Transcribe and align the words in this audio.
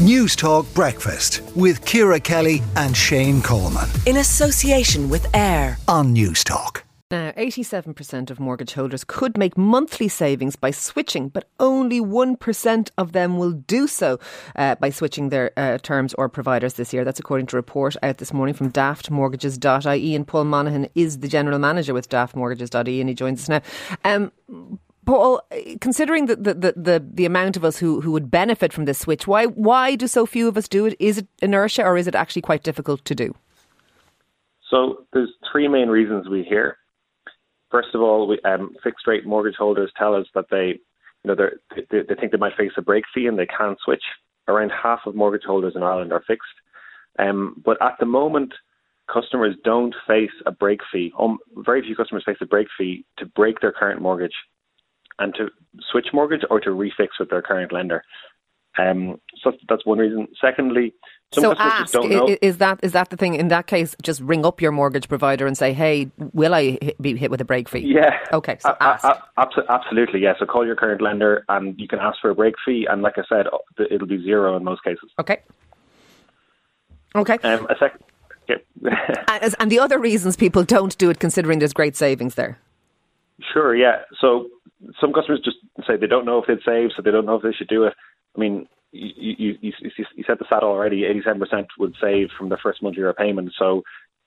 Newstalk 0.00 0.72
Breakfast 0.72 1.42
with 1.54 1.84
Ciara 1.84 2.18
Kelly 2.18 2.62
and 2.74 2.96
Shane 2.96 3.42
Coleman. 3.42 3.86
In 4.06 4.16
association 4.16 5.10
with 5.10 5.26
AIR 5.34 5.76
on 5.88 6.14
Newstalk. 6.14 6.84
Now, 7.10 7.32
87% 7.32 8.30
of 8.30 8.40
mortgage 8.40 8.72
holders 8.72 9.04
could 9.04 9.36
make 9.36 9.58
monthly 9.58 10.08
savings 10.08 10.56
by 10.56 10.70
switching, 10.70 11.28
but 11.28 11.50
only 11.60 12.00
1% 12.00 12.90
of 12.96 13.12
them 13.12 13.36
will 13.36 13.52
do 13.52 13.86
so 13.86 14.18
uh, 14.56 14.76
by 14.76 14.88
switching 14.88 15.28
their 15.28 15.52
uh, 15.58 15.76
terms 15.76 16.14
or 16.14 16.30
providers 16.30 16.74
this 16.74 16.94
year. 16.94 17.04
That's 17.04 17.20
according 17.20 17.48
to 17.48 17.56
a 17.56 17.58
report 17.58 17.94
out 18.02 18.16
this 18.16 18.32
morning 18.32 18.54
from 18.54 18.72
daftmortgages.ie. 18.72 20.14
And 20.14 20.26
Paul 20.26 20.44
Monaghan 20.44 20.88
is 20.94 21.18
the 21.18 21.28
general 21.28 21.58
manager 21.58 21.92
with 21.92 22.08
daftmortgages.ie 22.08 23.00
and 23.00 23.10
he 23.10 23.14
joins 23.14 23.42
us 23.42 23.48
now. 23.50 23.60
Um, 24.10 24.78
Paul, 25.10 25.42
considering 25.80 26.26
the, 26.26 26.36
the, 26.36 26.54
the, 26.54 27.04
the, 27.12 27.24
amount 27.24 27.56
of 27.56 27.64
us 27.64 27.76
who, 27.76 28.00
who 28.00 28.12
would 28.12 28.30
benefit 28.30 28.72
from 28.72 28.84
this 28.84 29.00
switch, 29.00 29.26
why, 29.26 29.46
why 29.46 29.96
do 29.96 30.06
so 30.06 30.24
few 30.24 30.46
of 30.46 30.56
us 30.56 30.68
do 30.68 30.86
it? 30.86 30.94
Is 31.00 31.18
it 31.18 31.26
inertia 31.42 31.82
or 31.82 31.96
is 31.96 32.06
it 32.06 32.14
actually 32.14 32.42
quite 32.42 32.62
difficult 32.62 33.04
to 33.06 33.16
do? 33.16 33.34
So 34.70 35.04
there's 35.12 35.32
three 35.50 35.66
main 35.66 35.88
reasons 35.88 36.28
we 36.28 36.44
hear. 36.44 36.76
First 37.72 37.88
of 37.92 38.02
all, 38.02 38.28
we, 38.28 38.38
um, 38.44 38.76
fixed 38.84 39.04
rate 39.08 39.26
mortgage 39.26 39.56
holders 39.58 39.90
tell 39.98 40.14
us 40.14 40.28
that 40.36 40.44
they, 40.48 40.78
you 41.24 41.34
know, 41.34 41.34
they, 41.34 42.02
they 42.02 42.14
think 42.14 42.30
they 42.30 42.38
might 42.38 42.56
face 42.56 42.70
a 42.76 42.82
break 42.82 43.02
fee 43.12 43.26
and 43.26 43.36
they 43.36 43.46
can't 43.46 43.78
switch. 43.84 44.04
Around 44.46 44.70
half 44.70 45.00
of 45.06 45.16
mortgage 45.16 45.44
holders 45.44 45.72
in 45.74 45.82
Ireland 45.82 46.12
are 46.12 46.22
fixed. 46.24 46.46
Um, 47.18 47.60
but 47.64 47.82
at 47.82 47.96
the 47.98 48.06
moment, 48.06 48.52
customers 49.12 49.56
don't 49.64 49.96
face 50.06 50.30
a 50.46 50.52
break 50.52 50.78
fee. 50.92 51.12
Um, 51.18 51.38
very 51.56 51.82
few 51.82 51.96
customers 51.96 52.22
face 52.24 52.38
a 52.40 52.46
break 52.46 52.68
fee 52.78 53.04
to 53.18 53.26
break 53.26 53.58
their 53.58 53.72
current 53.72 54.00
mortgage 54.00 54.34
and 55.20 55.34
to 55.36 55.48
switch 55.92 56.08
mortgage 56.12 56.42
or 56.50 56.58
to 56.60 56.70
refix 56.70 57.08
with 57.18 57.30
their 57.30 57.42
current 57.42 57.72
lender. 57.72 58.02
Um, 58.78 59.20
so 59.42 59.52
that's 59.68 59.84
one 59.84 59.98
reason. 59.98 60.28
Secondly, 60.40 60.94
so 61.32 61.54
ask 61.58 61.94
is 62.42 62.58
that 62.58 62.80
is 62.82 62.92
that 62.92 63.10
the 63.10 63.16
thing? 63.16 63.34
In 63.34 63.48
that 63.48 63.66
case, 63.66 63.94
just 64.02 64.20
ring 64.20 64.44
up 64.44 64.60
your 64.60 64.72
mortgage 64.72 65.08
provider 65.08 65.46
and 65.46 65.56
say, 65.56 65.72
"Hey, 65.72 66.10
will 66.32 66.54
I 66.54 66.78
be 67.00 67.16
hit 67.16 67.30
with 67.30 67.40
a 67.40 67.44
break 67.44 67.68
fee?" 67.68 67.80
Yeah. 67.80 68.16
Okay. 68.32 68.58
So 68.60 68.70
a- 68.70 68.82
ask. 68.82 69.04
A- 69.04 69.64
absolutely, 69.68 70.20
yeah. 70.20 70.34
So 70.38 70.46
call 70.46 70.66
your 70.66 70.76
current 70.76 71.00
lender, 71.00 71.44
and 71.48 71.78
you 71.78 71.86
can 71.88 71.98
ask 71.98 72.20
for 72.20 72.30
a 72.30 72.34
break 72.34 72.54
fee. 72.64 72.86
And 72.90 73.02
like 73.02 73.14
I 73.16 73.22
said, 73.28 73.46
it'll 73.90 74.08
be 74.08 74.22
zero 74.22 74.56
in 74.56 74.64
most 74.64 74.82
cases. 74.82 75.10
Okay. 75.18 75.40
Okay. 77.14 77.38
Um, 77.42 77.66
a 77.68 77.76
second. 77.78 78.00
and, 79.28 79.54
and 79.60 79.70
the 79.70 79.78
other 79.78 79.98
reasons 79.98 80.36
people 80.36 80.64
don't 80.64 80.98
do 80.98 81.08
it, 81.10 81.20
considering 81.20 81.60
there's 81.60 81.72
great 81.72 81.96
savings 81.96 82.34
there. 82.34 82.58
Sure. 83.52 83.76
Yeah. 83.76 84.02
So 84.20 84.48
some 85.00 85.12
customers 85.12 85.40
just 85.44 85.58
say 85.86 85.96
they 85.96 86.06
don't 86.06 86.24
know 86.24 86.38
if 86.38 86.46
they'd 86.46 86.64
save, 86.64 86.90
so 86.94 87.02
they 87.02 87.10
don't 87.10 87.26
know 87.26 87.36
if 87.36 87.42
they 87.42 87.52
should 87.52 87.68
do 87.68 87.84
it. 87.84 87.94
I 88.36 88.40
mean, 88.40 88.66
you, 88.92 89.34
you, 89.38 89.54
you, 89.60 89.72
you 90.16 90.24
said 90.26 90.38
the 90.38 90.46
stat 90.46 90.62
already, 90.62 91.02
87% 91.02 91.66
would 91.78 91.94
save 92.00 92.28
from 92.36 92.48
the 92.48 92.58
first 92.62 92.82
month 92.82 92.94
of 92.94 92.98
your 92.98 93.12
payment. 93.12 93.52
So 93.58 93.82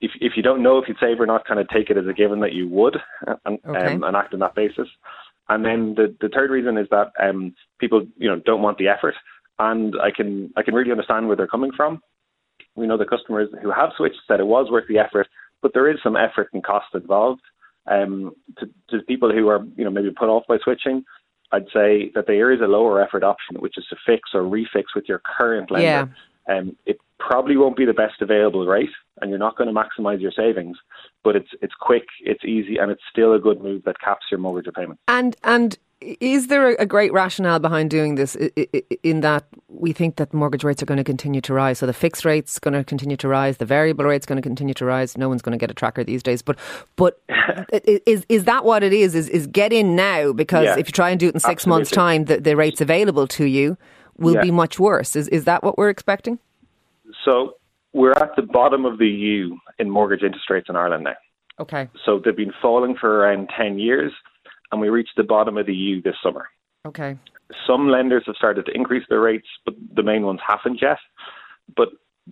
if, 0.00 0.12
if 0.20 0.32
you 0.36 0.42
don't 0.42 0.62
know 0.62 0.78
if 0.78 0.88
you'd 0.88 0.98
save 1.00 1.20
or 1.20 1.26
not, 1.26 1.46
kind 1.46 1.60
of 1.60 1.68
take 1.68 1.90
it 1.90 1.96
as 1.96 2.06
a 2.06 2.12
given 2.12 2.40
that 2.40 2.52
you 2.52 2.68
would 2.68 2.96
and, 3.44 3.58
okay. 3.66 3.94
um, 3.94 4.02
and 4.04 4.16
act 4.16 4.34
on 4.34 4.40
that 4.40 4.54
basis. 4.54 4.88
And 5.48 5.64
then 5.64 5.94
the, 5.96 6.14
the 6.20 6.28
third 6.28 6.50
reason 6.50 6.76
is 6.76 6.86
that 6.90 7.12
um, 7.20 7.54
people, 7.80 8.06
you 8.16 8.28
know, 8.28 8.40
don't 8.44 8.62
want 8.62 8.78
the 8.78 8.88
effort. 8.88 9.14
And 9.58 9.94
I 10.00 10.10
can 10.14 10.52
I 10.56 10.62
can 10.62 10.74
really 10.74 10.92
understand 10.92 11.26
where 11.26 11.36
they're 11.36 11.48
coming 11.48 11.72
from. 11.76 12.00
We 12.76 12.86
know 12.86 12.96
the 12.96 13.04
customers 13.04 13.48
who 13.60 13.72
have 13.72 13.90
switched 13.96 14.18
said 14.28 14.38
it 14.38 14.46
was 14.46 14.70
worth 14.70 14.86
the 14.88 14.98
effort, 14.98 15.26
but 15.62 15.72
there 15.74 15.90
is 15.90 15.98
some 16.02 16.16
effort 16.16 16.50
and 16.52 16.62
cost 16.62 16.86
involved. 16.94 17.40
Um, 17.90 18.32
to, 18.58 18.68
to 18.90 19.02
people 19.04 19.32
who 19.32 19.48
are, 19.48 19.64
you 19.76 19.84
know, 19.84 19.90
maybe 19.90 20.10
put 20.10 20.28
off 20.28 20.44
by 20.48 20.58
switching, 20.62 21.04
I'd 21.52 21.66
say 21.72 22.10
that 22.14 22.26
there 22.26 22.52
is 22.52 22.60
a 22.60 22.66
lower 22.66 23.00
effort 23.00 23.22
option, 23.22 23.56
which 23.56 23.78
is 23.78 23.86
to 23.90 23.96
fix 24.04 24.30
or 24.34 24.42
refix 24.42 24.84
with 24.94 25.04
your 25.08 25.20
current 25.24 25.70
lender. 25.70 26.12
Yeah. 26.48 26.54
Um, 26.54 26.76
it 26.86 26.98
probably 27.18 27.56
won't 27.56 27.76
be 27.76 27.84
the 27.84 27.92
best 27.92 28.20
available 28.20 28.66
rate, 28.66 28.90
and 29.20 29.30
you're 29.30 29.38
not 29.38 29.56
going 29.56 29.72
to 29.72 29.78
maximise 29.78 30.20
your 30.20 30.32
savings. 30.32 30.76
But 31.24 31.36
it's 31.36 31.50
it's 31.60 31.74
quick, 31.78 32.06
it's 32.22 32.44
easy, 32.44 32.78
and 32.78 32.90
it's 32.90 33.02
still 33.10 33.34
a 33.34 33.38
good 33.38 33.62
move 33.62 33.84
that 33.84 34.00
caps 34.00 34.26
your 34.30 34.40
mortgage 34.40 34.66
repayment. 34.66 35.00
And 35.08 35.36
and 35.44 35.78
is 36.00 36.46
there 36.46 36.68
a 36.70 36.86
great 36.86 37.12
rationale 37.12 37.58
behind 37.58 37.90
doing 37.90 38.14
this 38.14 38.36
in 39.02 39.20
that 39.20 39.44
we 39.68 39.92
think 39.92 40.16
that 40.16 40.32
mortgage 40.32 40.62
rates 40.62 40.82
are 40.82 40.86
going 40.86 40.98
to 40.98 41.04
continue 41.04 41.40
to 41.40 41.52
rise? 41.52 41.78
So 41.78 41.86
the 41.86 41.92
fixed 41.92 42.24
rate's 42.24 42.58
going 42.58 42.74
to 42.74 42.84
continue 42.84 43.16
to 43.16 43.28
rise, 43.28 43.56
the 43.56 43.64
variable 43.64 44.04
rate's 44.04 44.26
going 44.26 44.36
to 44.36 44.42
continue 44.42 44.74
to 44.74 44.84
rise. 44.84 45.18
No 45.18 45.28
one's 45.28 45.42
going 45.42 45.58
to 45.58 45.60
get 45.60 45.70
a 45.70 45.74
tracker 45.74 46.04
these 46.04 46.22
days. 46.22 46.40
But 46.40 46.58
but 46.96 47.20
is 47.72 48.24
is 48.28 48.44
that 48.44 48.64
what 48.64 48.82
it 48.84 48.92
is? 48.92 49.14
Is 49.14 49.28
is 49.28 49.46
get 49.48 49.72
in 49.72 49.96
now 49.96 50.32
because 50.32 50.66
yeah, 50.66 50.78
if 50.78 50.88
you 50.88 50.92
try 50.92 51.10
and 51.10 51.18
do 51.18 51.28
it 51.28 51.34
in 51.34 51.40
six 51.40 51.62
absolutely. 51.62 51.78
months' 51.78 51.90
time, 51.90 52.24
the, 52.26 52.40
the 52.40 52.56
rates 52.56 52.80
available 52.80 53.26
to 53.28 53.44
you 53.44 53.76
will 54.18 54.34
yeah. 54.34 54.42
be 54.42 54.50
much 54.52 54.78
worse. 54.78 55.16
Is 55.16 55.26
is 55.28 55.44
that 55.44 55.64
what 55.64 55.76
we're 55.76 55.90
expecting? 55.90 56.38
So 57.24 57.56
we're 57.92 58.12
at 58.12 58.36
the 58.36 58.42
bottom 58.42 58.84
of 58.84 58.98
the 58.98 59.08
U 59.08 59.58
in 59.78 59.90
mortgage 59.90 60.22
interest 60.22 60.48
rates 60.48 60.68
in 60.68 60.76
Ireland 60.76 61.04
now. 61.04 61.16
Okay. 61.58 61.88
So 62.04 62.20
they've 62.24 62.36
been 62.36 62.52
falling 62.62 62.94
for 62.94 63.18
around 63.18 63.50
ten 63.56 63.80
years 63.80 64.12
and 64.72 64.80
we 64.80 64.88
reached 64.88 65.16
the 65.16 65.24
bottom 65.24 65.56
of 65.56 65.66
the 65.66 65.74
U 65.74 66.02
this 66.02 66.16
summer. 66.22 66.48
Okay. 66.86 67.16
Some 67.66 67.88
lenders 67.88 68.24
have 68.26 68.36
started 68.36 68.66
to 68.66 68.72
increase 68.72 69.04
their 69.08 69.20
rates, 69.20 69.48
but 69.64 69.74
the 69.94 70.02
main 70.02 70.24
ones 70.24 70.40
haven't 70.46 70.80
yet. 70.82 70.98
But 71.76 71.88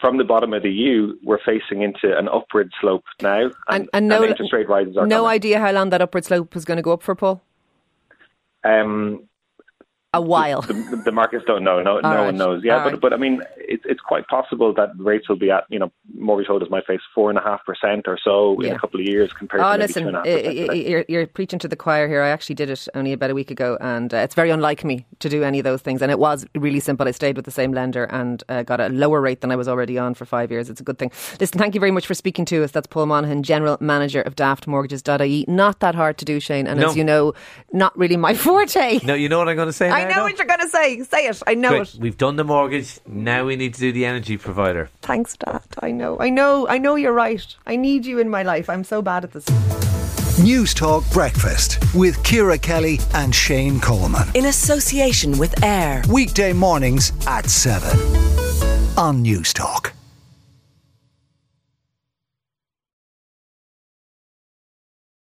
from 0.00 0.18
the 0.18 0.24
bottom 0.24 0.52
of 0.52 0.62
the 0.62 0.70
U, 0.70 1.18
we're 1.22 1.38
facing 1.44 1.82
into 1.82 2.16
an 2.16 2.28
upward 2.28 2.70
slope 2.80 3.04
now, 3.20 3.44
and, 3.44 3.52
and, 3.68 3.88
and 3.92 4.08
no 4.08 4.22
and 4.22 4.30
interest 4.30 4.52
rate 4.52 4.68
rises 4.68 4.96
are 4.96 5.06
no 5.06 5.22
coming. 5.22 5.30
idea 5.30 5.60
how 5.60 5.72
long 5.72 5.90
that 5.90 6.02
upward 6.02 6.24
slope 6.24 6.54
is 6.56 6.64
going 6.64 6.76
to 6.76 6.82
go 6.82 6.92
up 6.92 7.02
for, 7.02 7.14
Paul. 7.14 7.42
Um, 8.64 9.27
a 10.14 10.20
while. 10.20 10.62
The, 10.62 10.72
the, 10.72 10.96
the 11.06 11.12
markets 11.12 11.44
don't 11.46 11.62
know. 11.62 11.82
No, 11.82 12.00
no 12.00 12.08
right. 12.08 12.24
one 12.26 12.36
knows. 12.36 12.62
Yeah, 12.64 12.78
All 12.78 12.84
but 12.84 12.92
right. 12.92 13.00
but 13.00 13.12
I 13.12 13.16
mean, 13.16 13.42
it's 13.56 13.84
it's 13.86 14.00
quite 14.00 14.26
possible 14.28 14.72
that 14.74 14.90
rates 14.98 15.28
will 15.28 15.36
be 15.36 15.50
at 15.50 15.64
you 15.68 15.78
know 15.78 15.92
mortgage 16.14 16.46
holders 16.46 16.70
might 16.70 16.86
face 16.86 17.00
four 17.14 17.28
and 17.28 17.38
a 17.38 17.42
half 17.42 17.64
percent 17.66 18.08
or 18.08 18.18
so 18.22 18.60
yeah. 18.60 18.70
in 18.70 18.76
a 18.76 18.78
couple 18.78 19.00
of 19.00 19.06
years 19.06 19.32
compared 19.32 19.62
oh, 19.62 19.72
to 19.72 19.78
listen, 19.78 20.04
two 20.04 20.08
and 20.08 20.16
a 20.16 20.66
half 20.66 20.76
you're, 20.76 21.04
you're 21.08 21.26
preaching 21.26 21.58
to 21.58 21.68
the 21.68 21.76
choir 21.76 22.08
here. 22.08 22.22
I 22.22 22.30
actually 22.30 22.54
did 22.54 22.70
it 22.70 22.88
only 22.94 23.12
about 23.12 23.30
a 23.30 23.34
week 23.34 23.50
ago, 23.50 23.76
and 23.80 24.12
uh, 24.14 24.18
it's 24.18 24.34
very 24.34 24.50
unlike 24.50 24.82
me 24.82 25.06
to 25.18 25.28
do 25.28 25.42
any 25.42 25.58
of 25.58 25.64
those 25.64 25.82
things. 25.82 26.00
And 26.00 26.10
it 26.10 26.18
was 26.18 26.46
really 26.54 26.80
simple. 26.80 27.06
I 27.06 27.10
stayed 27.10 27.36
with 27.36 27.44
the 27.44 27.50
same 27.50 27.72
lender 27.72 28.04
and 28.04 28.42
uh, 28.48 28.62
got 28.62 28.80
a 28.80 28.88
lower 28.88 29.20
rate 29.20 29.42
than 29.42 29.52
I 29.52 29.56
was 29.56 29.68
already 29.68 29.98
on 29.98 30.14
for 30.14 30.24
five 30.24 30.50
years. 30.50 30.70
It's 30.70 30.80
a 30.80 30.84
good 30.84 30.98
thing. 30.98 31.10
Listen, 31.38 31.58
thank 31.58 31.74
you 31.74 31.80
very 31.80 31.90
much 31.90 32.06
for 32.06 32.14
speaking 32.14 32.46
to 32.46 32.64
us. 32.64 32.70
That's 32.70 32.86
Paul 32.86 33.06
Monaghan, 33.06 33.42
general 33.42 33.76
manager 33.80 34.22
of 34.22 34.36
Daftmortgages.ie. 34.36 35.44
Not 35.48 35.80
that 35.80 35.94
hard 35.94 36.16
to 36.18 36.24
do, 36.24 36.40
Shane, 36.40 36.66
and 36.66 36.80
no. 36.80 36.88
as 36.88 36.96
you 36.96 37.04
know, 37.04 37.34
not 37.72 37.96
really 37.98 38.16
my 38.16 38.32
forte. 38.44 39.00
No, 39.04 39.14
you 39.14 39.28
know 39.28 39.38
what 39.38 39.48
I'm 39.48 39.56
going 39.56 39.66
to 39.66 39.72
say. 39.72 39.97
I 39.98 40.08
know 40.08 40.22
what 40.22 40.38
you're 40.38 40.46
going 40.46 40.60
to 40.60 40.68
say 40.68 40.78
say. 40.78 41.02
Say 41.02 41.26
it. 41.26 41.42
I 41.46 41.54
know 41.54 41.70
Great. 41.70 41.94
it. 41.94 42.00
We've 42.00 42.16
done 42.16 42.36
the 42.36 42.44
mortgage. 42.44 43.00
Now 43.06 43.44
we 43.44 43.56
need 43.56 43.74
to 43.74 43.80
do 43.80 43.92
the 43.92 44.04
energy 44.04 44.36
provider. 44.36 44.90
Thanks, 45.02 45.36
Dad. 45.36 45.62
I 45.80 45.90
know. 45.90 46.18
I 46.20 46.30
know. 46.30 46.68
I 46.68 46.78
know 46.78 46.94
you're 46.94 47.12
right. 47.12 47.44
I 47.66 47.76
need 47.76 48.06
you 48.06 48.18
in 48.18 48.28
my 48.28 48.42
life. 48.42 48.68
I'm 48.70 48.84
so 48.84 49.02
bad 49.02 49.24
at 49.24 49.32
this. 49.32 49.44
Newstalk 50.38 51.10
Breakfast 51.12 51.78
with 51.94 52.22
Ciara 52.22 52.58
Kelly 52.58 53.00
and 53.14 53.34
Shane 53.34 53.80
Coleman. 53.80 54.28
In 54.34 54.46
association 54.46 55.36
with 55.36 55.64
AIR. 55.64 56.02
Weekday 56.08 56.52
mornings 56.52 57.12
at 57.26 57.50
7 57.50 57.90
on 58.96 59.24
Newstalk. 59.24 59.97